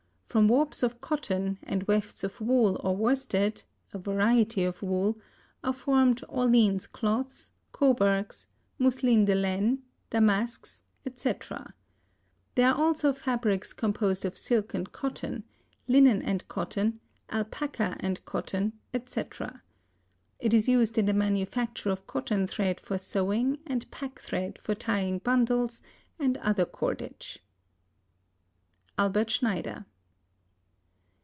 [0.31, 3.63] From warps of cotton and wefts of wool or worsted
[3.93, 5.19] (a variety of wool)
[5.61, 8.45] are formed Orleans cloths, Coburgs,
[8.79, 11.73] mousselines de laine, damasks, etc.
[12.55, 15.43] There are also fabrics composed of silk and cotton,
[15.89, 19.61] linen and cotton, alpaca and cotton, etc.
[20.39, 24.75] It is used in the manufacture of cotton thread for sewing and pack thread for
[24.75, 25.83] tying bundles,
[26.17, 27.39] and other cordage.
[28.97, 29.83] Albert Schneider.